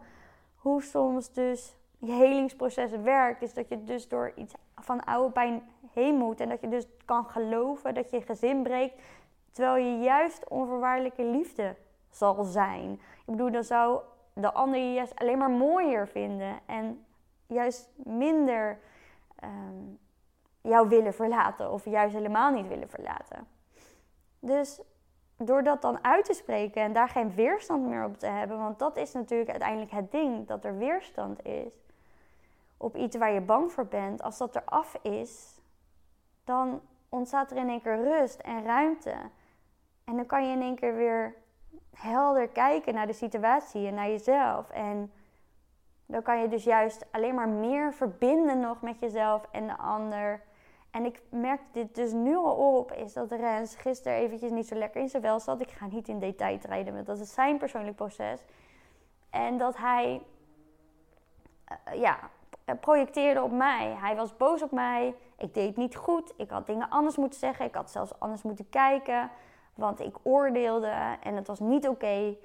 [0.55, 5.61] hoe soms dus je helingsproces werkt, is dat je dus door iets van oude pijn
[5.95, 6.39] heen moet.
[6.39, 9.01] En dat je dus kan geloven dat je gezin breekt,
[9.51, 11.75] terwijl je juist onvoorwaardelijke liefde
[12.09, 12.91] zal zijn.
[12.93, 14.01] Ik bedoel, dan zou
[14.33, 17.05] de ander je juist alleen maar mooier vinden en
[17.47, 18.79] juist minder
[19.35, 19.83] ehm,
[20.61, 23.47] jou willen verlaten of juist helemaal niet willen verlaten.
[24.39, 24.81] Dus
[25.37, 28.79] door dat dan uit te spreken en daar geen weerstand meer op te hebben, want
[28.79, 31.73] dat is natuurlijk uiteindelijk het ding, dat er weerstand is
[32.77, 35.54] op iets waar je bang voor bent, als dat eraf is,
[36.45, 39.15] dan ontstaat er in één keer rust en ruimte.
[40.03, 41.35] En dan kan je in één keer weer
[41.93, 44.69] helder kijken naar de situatie en naar jezelf.
[44.69, 45.11] En
[46.05, 50.41] dan kan je dus juist alleen maar meer verbinden nog met jezelf en de ander.
[50.91, 54.75] En ik merk dit dus nu al op, is dat Rens gisteren eventjes niet zo
[54.75, 55.61] lekker in zijn vel zat.
[55.61, 58.39] Ik ga niet in detail treden, want dat is zijn persoonlijk proces.
[59.29, 60.21] En dat hij,
[61.71, 62.25] uh, ja, eh,
[62.73, 63.95] projecteerde op mij.
[63.99, 65.15] Hij was boos op mij.
[65.37, 66.33] Ik deed niet goed.
[66.37, 67.65] Ik had dingen anders moeten zeggen.
[67.65, 69.29] Ik had zelfs anders moeten kijken.
[69.75, 72.35] Want ik oordeelde en het was niet oké.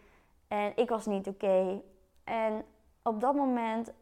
[0.49, 1.81] En ik was niet oké.
[2.25, 2.65] En
[3.03, 3.93] op dat moment,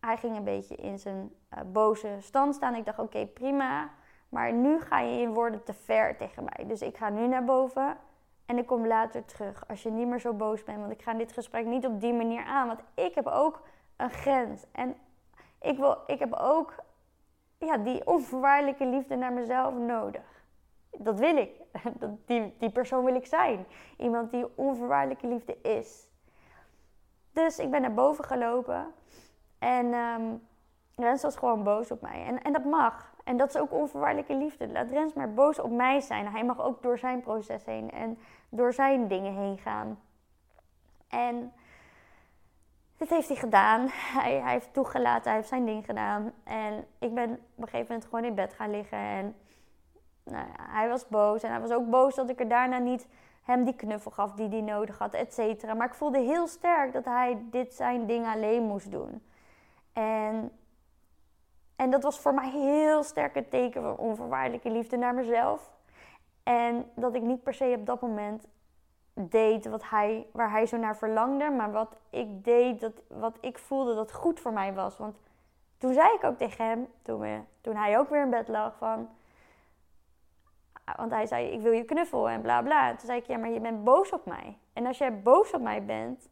[0.00, 2.74] hij ging een beetje in zijn uh, boze stand staan.
[2.74, 3.90] Ik dacht, oké, prima.
[4.28, 6.66] Maar nu ga je in woorden te ver tegen mij.
[6.66, 7.96] Dus ik ga nu naar boven
[8.46, 9.68] en ik kom later terug.
[9.68, 10.78] Als je niet meer zo boos bent.
[10.78, 12.66] Want ik ga dit gesprek niet op die manier aan.
[12.66, 13.62] Want ik heb ook
[13.96, 14.64] een grens.
[14.72, 14.96] En
[15.62, 16.74] ik, wil, ik heb ook
[17.58, 20.44] ja, die onvoorwaardelijke liefde naar mezelf nodig.
[20.90, 21.50] Dat wil ik.
[22.26, 23.66] Die, die persoon wil ik zijn.
[23.96, 26.08] Iemand die onvoorwaardelijke liefde is.
[27.32, 28.86] Dus ik ben naar boven gelopen.
[29.58, 30.42] En um,
[30.96, 32.24] Rens was gewoon boos op mij.
[32.24, 33.14] En, en dat mag.
[33.24, 34.68] En dat is ook onvoorwaardelijke liefde.
[34.68, 36.26] Laat Rens maar boos op mij zijn.
[36.26, 40.00] Hij mag ook door zijn proces heen en door zijn dingen heen gaan.
[41.08, 41.52] En
[43.02, 43.88] dit heeft hij gedaan.
[43.90, 46.32] Hij, hij, heeft toegelaten, hij heeft zijn ding gedaan.
[46.44, 48.98] En ik ben op een gegeven moment gewoon in bed gaan liggen.
[48.98, 49.34] En
[50.24, 51.42] nou hij was boos.
[51.42, 53.06] En hij was ook boos dat ik er daarna niet
[53.42, 55.74] hem die knuffel gaf die hij nodig had, et cetera.
[55.74, 59.22] Maar ik voelde heel sterk dat hij dit zijn ding alleen moest doen.
[59.92, 60.52] En,
[61.76, 65.70] en dat was voor mij heel sterk een teken van onvoorwaardelijke liefde naar mezelf.
[66.42, 68.46] En dat ik niet per se op dat moment
[69.14, 73.58] deed wat hij, waar hij zo naar verlangde, maar wat ik deed, dat, wat ik
[73.58, 74.96] voelde dat goed voor mij was.
[74.96, 75.16] Want
[75.78, 79.08] toen zei ik ook tegen hem, toen, toen hij ook weer in bed lag, van.
[80.96, 82.88] Want hij zei: Ik wil je knuffel en bla bla.
[82.88, 84.58] toen zei ik: Ja, maar je bent boos op mij.
[84.72, 86.28] En als jij boos op mij bent,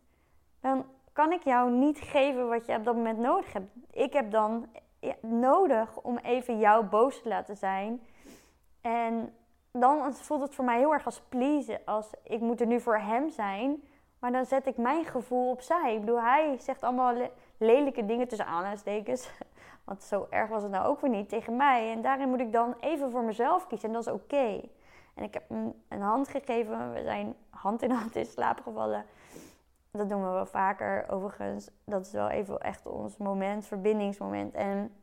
[0.60, 3.70] dan kan ik jou niet geven wat je op dat moment nodig hebt.
[3.90, 4.68] Ik heb dan
[5.20, 8.02] nodig om even jou boos te laten zijn.
[8.80, 9.34] En
[9.72, 11.80] dan voelt het voor mij heel erg als pleasen.
[11.84, 13.82] Als ik moet er nu voor hem zijn.
[14.18, 15.94] Maar dan zet ik mijn gevoel opzij.
[15.94, 19.30] Ik bedoel, hij zegt allemaal lelijke dingen tussen aanhalingstekens.
[19.84, 21.92] Want zo erg was het nou ook weer niet tegen mij.
[21.92, 23.88] En daarin moet ik dan even voor mezelf kiezen.
[23.88, 24.60] En dat is oké.
[25.14, 26.92] En ik heb hem een hand gegeven.
[26.92, 29.04] We zijn hand in hand in slaap gevallen.
[29.90, 31.10] Dat doen we wel vaker.
[31.10, 34.54] Overigens, dat is wel even echt ons moment, verbindingsmoment.
[34.54, 34.94] En,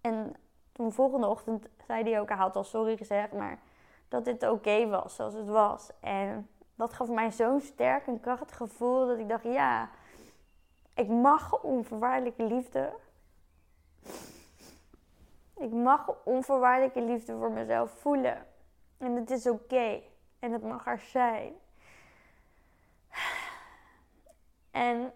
[0.00, 0.36] en
[0.78, 3.58] toen volgende ochtend zei hij ook, hij had al sorry gezegd, maar
[4.08, 5.90] dat dit oké was zoals het was.
[6.00, 9.90] En dat gaf mij zo'n sterk en krachtig gevoel dat ik dacht, ja,
[10.94, 12.92] ik mag onvoorwaardelijke liefde.
[15.56, 18.46] Ik mag onvoorwaardelijke liefde voor mezelf voelen.
[18.98, 20.00] En het is oké.
[20.38, 21.52] En het mag er zijn.
[24.70, 25.12] En,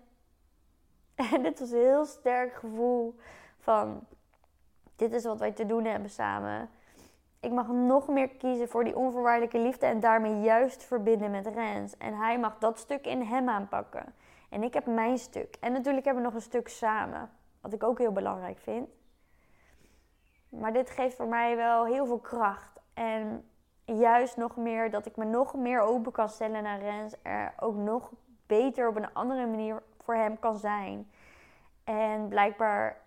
[1.32, 3.16] en dit was een heel sterk gevoel
[3.58, 4.06] van
[5.02, 6.70] dit is wat wij te doen hebben samen.
[7.40, 11.96] Ik mag nog meer kiezen voor die onvoorwaardelijke liefde en daarmee juist verbinden met Rens.
[11.96, 14.14] En hij mag dat stuk in hem aanpakken.
[14.50, 15.56] En ik heb mijn stuk.
[15.60, 17.30] En natuurlijk hebben we nog een stuk samen.
[17.60, 18.88] Wat ik ook heel belangrijk vind.
[20.48, 22.80] Maar dit geeft voor mij wel heel veel kracht.
[22.94, 23.48] En
[23.84, 27.14] juist nog meer dat ik me nog meer open kan stellen naar Rens.
[27.22, 28.10] Er ook nog
[28.46, 31.10] beter op een andere manier voor hem kan zijn.
[31.84, 33.00] En blijkbaar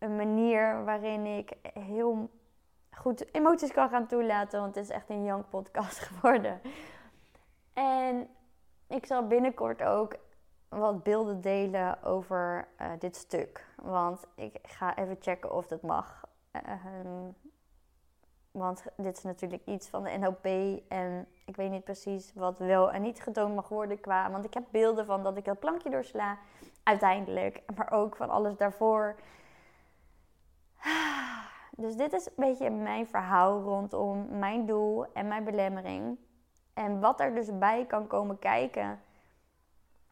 [0.00, 2.30] een manier waarin ik heel
[2.90, 4.60] goed emoties kan gaan toelaten.
[4.60, 6.60] Want het is echt een young podcast geworden.
[7.72, 8.28] En
[8.86, 10.16] ik zal binnenkort ook
[10.68, 13.66] wat beelden delen over uh, dit stuk.
[13.76, 16.24] Want ik ga even checken of dat mag.
[16.52, 17.28] Uh,
[18.50, 20.44] want dit is natuurlijk iets van de NLP.
[20.88, 24.30] En ik weet niet precies wat wel en niet getoond mag worden qua.
[24.30, 26.38] Want ik heb beelden van dat ik dat plankje doorsla.
[26.82, 27.62] Uiteindelijk.
[27.76, 29.16] Maar ook van alles daarvoor.
[31.76, 36.18] Dus dit is een beetje mijn verhaal rondom mijn doel en mijn belemmering.
[36.74, 39.00] En wat er dus bij kan komen kijken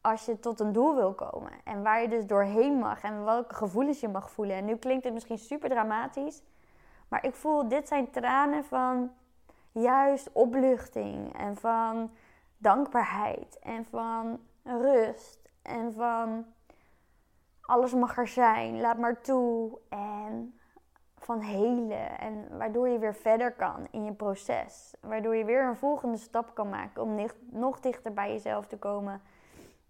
[0.00, 1.52] als je tot een doel wil komen.
[1.64, 4.56] En waar je dus doorheen mag en welke gevoelens je mag voelen.
[4.56, 6.42] En nu klinkt het misschien super dramatisch.
[7.08, 9.10] Maar ik voel, dit zijn tranen van
[9.72, 11.38] juist opluchting.
[11.38, 12.10] En van
[12.56, 13.58] dankbaarheid.
[13.58, 15.50] En van rust.
[15.62, 16.46] En van
[17.60, 18.80] alles mag er zijn.
[18.80, 19.78] Laat maar toe.
[19.88, 20.57] En
[21.28, 22.18] van helen.
[22.18, 24.94] En waardoor je weer verder kan in je proces.
[25.00, 29.20] Waardoor je weer een volgende stap kan maken om nog dichter bij jezelf te komen.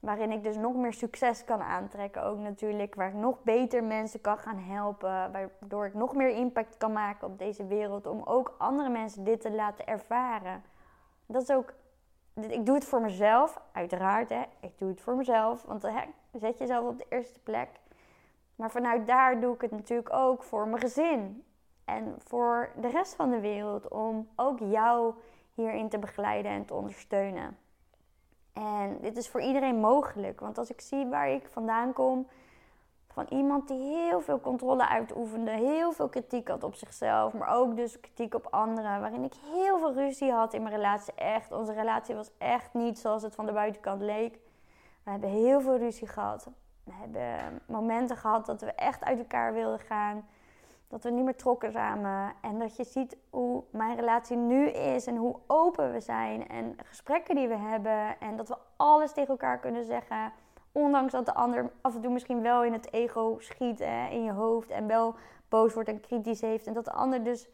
[0.00, 2.94] Waarin ik dus nog meer succes kan aantrekken ook natuurlijk.
[2.94, 5.32] Waar ik nog beter mensen kan gaan helpen.
[5.32, 8.06] Waardoor ik nog meer impact kan maken op deze wereld.
[8.06, 10.62] Om ook andere mensen dit te laten ervaren.
[11.26, 11.74] Dat is ook...
[12.34, 14.28] Ik doe het voor mezelf, uiteraard.
[14.28, 14.42] Hè.
[14.60, 15.62] Ik doe het voor mezelf.
[15.62, 17.68] Want hè, zet jezelf op de eerste plek.
[18.58, 21.44] Maar vanuit daar doe ik het natuurlijk ook voor mijn gezin.
[21.84, 23.88] En voor de rest van de wereld.
[23.88, 25.14] Om ook jou
[25.54, 27.58] hierin te begeleiden en te ondersteunen.
[28.52, 30.40] En dit is voor iedereen mogelijk.
[30.40, 32.26] Want als ik zie waar ik vandaan kom,
[33.06, 37.76] van iemand die heel veel controle uitoefende, heel veel kritiek had op zichzelf, maar ook
[37.76, 41.14] dus kritiek op anderen, waarin ik heel veel ruzie had in mijn relatie.
[41.14, 44.38] Echt, onze relatie was echt niet zoals het van de buitenkant leek.
[45.02, 46.48] We hebben heel veel ruzie gehad.
[46.88, 50.24] We hebben momenten gehad dat we echt uit elkaar wilden gaan
[50.88, 52.32] dat we niet meer trokken samen.
[52.40, 56.48] En dat je ziet hoe mijn relatie nu is en hoe open we zijn.
[56.48, 58.20] En gesprekken die we hebben.
[58.20, 60.32] En dat we alles tegen elkaar kunnen zeggen.
[60.72, 64.24] Ondanks dat de ander af en toe misschien wel in het ego schiet hè, in
[64.24, 64.70] je hoofd.
[64.70, 65.14] En wel
[65.48, 66.66] boos wordt en kritisch heeft.
[66.66, 67.48] En dat de ander dus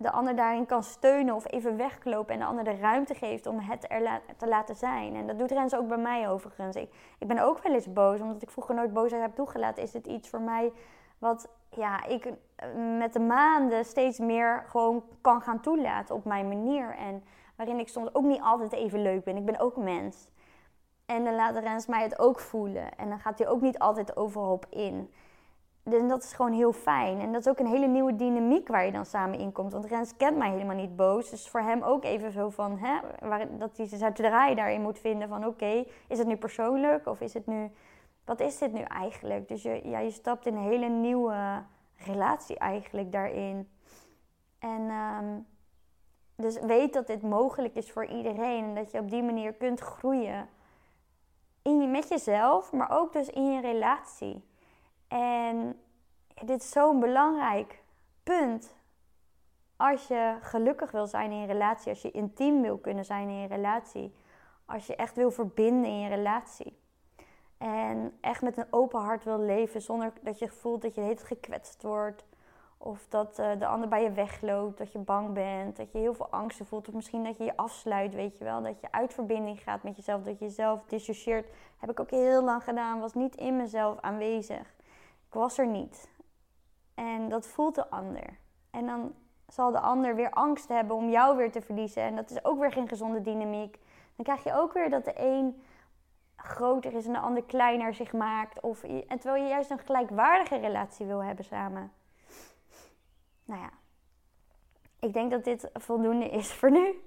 [0.00, 2.34] de ander daarin kan steunen of even weglopen.
[2.34, 5.14] En de ander de ruimte geeft om het er te laten zijn.
[5.14, 6.76] En dat doet Rens ook bij mij overigens.
[6.76, 8.20] Ik, ik ben ook wel eens boos.
[8.20, 9.82] Omdat ik vroeger nooit boosheid heb toegelaten.
[9.82, 10.72] Is dit iets voor mij
[11.18, 12.24] wat ja, ik
[12.56, 16.96] eh, met de maanden steeds meer gewoon kan gaan toelaten op mijn manier.
[16.96, 17.24] En
[17.56, 19.36] waarin ik soms ook niet altijd even leuk ben.
[19.36, 20.28] Ik ben ook mens.
[21.06, 22.96] En dan laat Rens mij het ook voelen.
[22.96, 25.10] En dan gaat hij ook niet altijd overal op in.
[25.90, 27.20] Dus dat is gewoon heel fijn.
[27.20, 29.72] En dat is ook een hele nieuwe dynamiek waar je dan samen in komt.
[29.72, 31.30] Want Rens kent mij helemaal niet boos.
[31.30, 32.78] Dus voor hem ook even zo van...
[32.78, 32.98] Hè,
[33.28, 35.46] waar, dat hij zijn draai daarin moet vinden van...
[35.46, 37.06] Oké, is het nu persoonlijk?
[37.06, 37.70] Of is het nu
[38.28, 39.48] wat is dit nu eigenlijk?
[39.48, 41.62] Dus je, ja, je stapt in een hele nieuwe
[41.96, 43.68] relatie eigenlijk daarin.
[44.58, 45.46] En um,
[46.36, 48.64] dus weet dat dit mogelijk is voor iedereen.
[48.64, 50.48] En dat je op die manier kunt groeien.
[51.62, 54.44] In je, met jezelf, maar ook dus in je relatie.
[55.08, 55.80] En
[56.44, 57.82] dit is zo'n belangrijk
[58.22, 58.76] punt.
[59.76, 63.40] Als je gelukkig wil zijn in je relatie, als je intiem wil kunnen zijn in
[63.40, 64.14] je relatie,
[64.64, 66.78] als je echt wil verbinden in je relatie.
[67.58, 71.22] En echt met een open hart wil leven zonder dat je voelt dat je heet
[71.22, 72.24] gekwetst wordt.
[72.78, 76.14] Of dat uh, de ander bij je wegloopt, dat je bang bent, dat je heel
[76.14, 76.88] veel angsten voelt.
[76.88, 78.62] Of misschien dat je je afsluit, weet je wel.
[78.62, 81.48] Dat je uit verbinding gaat met jezelf, dat je jezelf dissocieert.
[81.78, 84.76] Heb ik ook heel lang gedaan, was niet in mezelf aanwezig.
[85.28, 86.08] Ik was er niet.
[86.94, 88.38] En dat voelt de ander.
[88.70, 89.14] En dan
[89.46, 92.02] zal de ander weer angst hebben om jou weer te verliezen.
[92.02, 93.78] En dat is ook weer geen gezonde dynamiek.
[94.16, 95.62] Dan krijg je ook weer dat de een
[96.36, 98.60] groter is en de ander kleiner zich maakt.
[98.60, 101.92] Of, terwijl je juist een gelijkwaardige relatie wil hebben samen.
[103.44, 103.70] Nou ja,
[104.98, 107.02] ik denk dat dit voldoende is voor nu.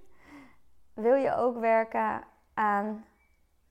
[0.93, 3.05] Wil je ook werken aan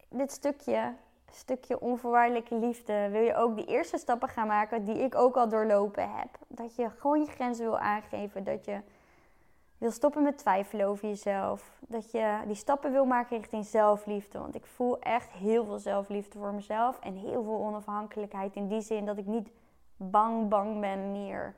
[0.09, 0.95] dit stukje,
[1.31, 3.09] stukje onvoorwaardelijke liefde?
[3.11, 6.29] Wil je ook die eerste stappen gaan maken die ik ook al doorlopen heb?
[6.49, 8.45] Dat je gewoon je grenzen wil aangeven.
[8.45, 8.81] Dat je
[9.79, 11.79] wil stoppen met twijfelen over jezelf.
[11.81, 14.39] Dat je die stappen wil maken richting zelfliefde.
[14.39, 16.99] Want ik voel echt heel veel zelfliefde voor mezelf.
[17.01, 18.57] En heel veel onafhankelijkheid.
[18.57, 19.51] In die zin dat ik niet
[19.97, 21.55] bang, bang ben meer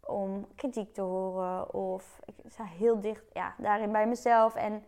[0.00, 1.74] om kritiek te horen.
[1.74, 4.54] Of ik sta heel dicht ja, daarin bij mezelf.
[4.54, 4.84] En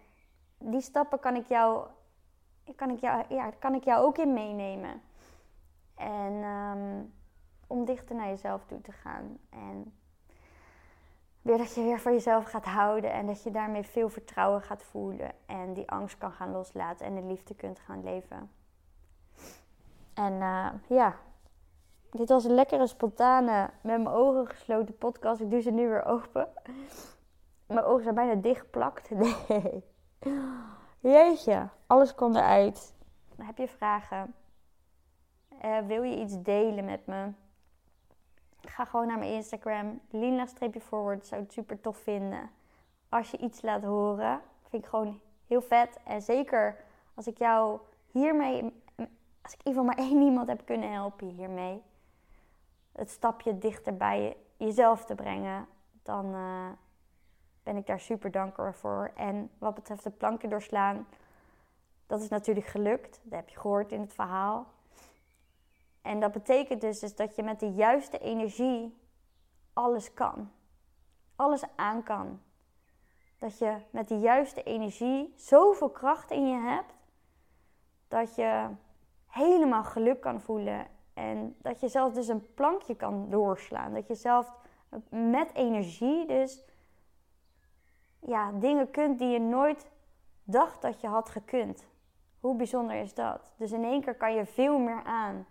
[0.59, 1.87] die stappen kan ik jou,
[2.77, 3.25] kan ik jou,
[3.59, 5.03] kan ik jou ook in meenemen.
[5.95, 7.03] En ehm,
[7.67, 9.39] om dichter naar jezelf toe te gaan.
[9.51, 9.95] En
[11.43, 14.83] weer dat je weer voor jezelf gaat houden en dat je daarmee veel vertrouwen gaat
[14.83, 18.51] voelen en die angst kan gaan loslaten en de liefde kunt gaan leven.
[20.15, 21.17] En uh, ja,
[22.11, 25.41] dit was een lekkere, spontane, met mijn ogen gesloten podcast.
[25.41, 26.49] Ik doe ze nu weer open.
[27.67, 29.11] Mijn ogen zijn bijna dichtgeplakt.
[29.49, 29.85] Nee.
[31.03, 32.95] Jeetje, alles komt eruit.
[33.37, 34.35] Heb je vragen?
[35.65, 37.33] Uh, wil je iets delen met me?
[38.61, 40.01] Ga gewoon naar mijn Instagram.
[40.11, 41.27] Lina-forward.
[41.27, 42.51] Zou het super tof vinden.
[43.09, 44.41] Als je iets laat horen.
[44.69, 45.99] Vind ik gewoon heel vet.
[46.05, 46.85] En zeker
[47.15, 47.81] als ik jou
[48.11, 48.83] hiermee...
[49.43, 51.83] Als ik in ieder geval maar één iemand heb kunnen helpen hiermee.
[52.93, 55.67] Het stapje dichter bij jezelf te brengen.
[56.03, 56.69] Dan uh,
[57.63, 59.13] ben ik daar super dankbaar voor.
[59.15, 61.07] En wat betreft de planken doorslaan.
[62.07, 63.21] Dat is natuurlijk gelukt.
[63.23, 64.67] Dat heb je gehoord in het verhaal.
[66.03, 68.99] En dat betekent dus, dus dat je met de juiste energie
[69.73, 70.51] alles kan.
[71.37, 72.41] Alles aan kan.
[73.39, 76.95] Dat je met de juiste energie zoveel kracht in je hebt.
[78.09, 78.69] Dat je
[79.27, 80.87] helemaal geluk kan voelen.
[81.15, 83.95] En dat je zelf dus een plankje kan doorslaan.
[83.95, 84.53] Dat je zelf
[85.09, 86.65] met energie dus
[88.27, 89.91] ja, dingen kunt die je nooit
[90.45, 91.87] dacht dat je had gekund.
[92.41, 93.53] Hoe bijzonder is dat?
[93.57, 95.47] Dus in één keer kan je veel meer aan.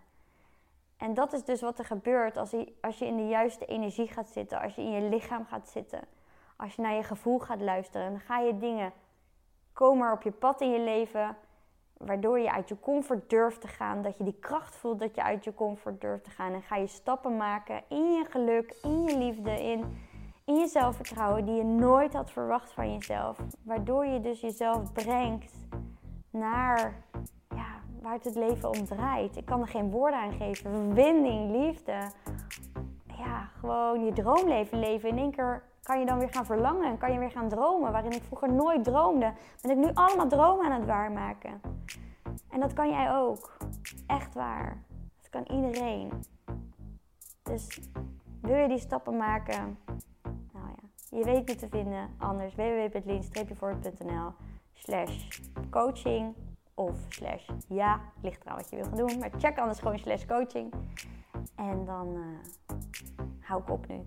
[0.96, 4.08] En dat is dus wat er gebeurt als je, als je in de juiste energie
[4.08, 6.00] gaat zitten, als je in je lichaam gaat zitten,
[6.56, 8.10] als je naar je gevoel gaat luisteren.
[8.10, 8.92] Dan ga je dingen
[9.72, 11.36] komen op je pad in je leven,
[11.96, 15.22] waardoor je uit je comfort durft te gaan, dat je die kracht voelt dat je
[15.22, 16.52] uit je comfort durft te gaan.
[16.52, 19.98] En ga je stappen maken in je geluk, in je liefde, in,
[20.52, 23.36] in je zelfvertrouwen die je nooit had verwacht van jezelf.
[23.62, 25.52] Waardoor je dus jezelf brengt
[26.30, 26.94] naar
[28.02, 29.36] waar het het leven om draait.
[29.36, 30.70] Ik kan er geen woorden aan geven.
[30.74, 32.10] Verbinding, liefde.
[33.18, 35.08] Ja, gewoon je droomleven leven.
[35.08, 37.92] In één keer kan je dan weer gaan verlangen en kan je weer gaan dromen.
[37.92, 41.60] Waarin ik vroeger nooit droomde, ben ik nu allemaal dromen aan het waarmaken.
[42.50, 43.56] En dat kan jij ook.
[44.06, 44.82] Echt waar.
[45.20, 46.12] Dat kan iedereen.
[47.42, 47.80] Dus
[48.40, 49.78] wil je die stappen maken?
[51.14, 52.10] Je weet me te vinden.
[52.18, 54.32] Anders www.lean-voort.nl
[54.72, 55.28] slash
[55.70, 56.34] coaching
[56.74, 58.00] of slash ja.
[58.22, 59.18] Ligt eraan wat je wil gaan doen.
[59.18, 60.72] Maar check anders gewoon slash coaching.
[61.56, 62.38] En dan uh,
[63.40, 64.00] hou ik op nu.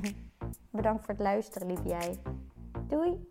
[0.70, 2.18] Bedankt voor het luisteren, lieve jij.
[2.86, 3.30] Doei!